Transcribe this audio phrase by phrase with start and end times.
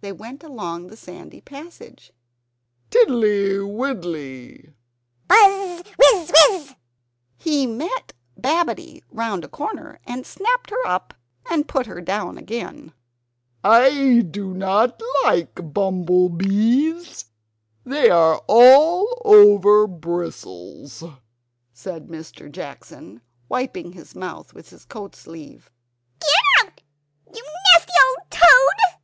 [0.00, 2.12] They went along the sandy passage
[2.90, 4.72] "Tiddly, widdly"
[5.28, 5.84] "Buzz!
[5.96, 6.32] Wizz!
[6.32, 6.74] Wizz!"
[7.36, 11.14] He met Babbitty round a corner, and snapped her up,
[11.48, 12.92] and put her down again.
[13.62, 17.26] "I do not like bumble bees.
[17.84, 21.04] They are all over bristles,"
[21.72, 22.50] said Mr.
[22.50, 25.70] Jackson, wiping his mouth with his coat sleeve.
[26.18, 26.82] "Get out,
[27.32, 28.98] you nasty old toad!"